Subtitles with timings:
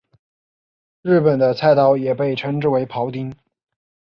[1.03, 3.31] 日本的菜刀也被称之为庖丁。